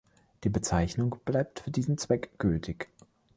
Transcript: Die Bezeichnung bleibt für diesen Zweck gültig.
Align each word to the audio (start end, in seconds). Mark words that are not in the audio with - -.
Die 0.43 0.49
Bezeichnung 0.49 1.17
bleibt 1.25 1.59
für 1.59 1.69
diesen 1.69 1.99
Zweck 1.99 2.39
gültig. 2.39 2.89